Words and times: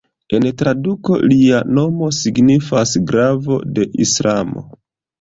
En 0.35 0.45
traduko 0.61 1.19
lia 1.33 1.59
nomo 1.79 2.11
signifas 2.21 2.97
"glavo 3.15 3.63
de 3.79 3.91
Islamo". 4.11 4.69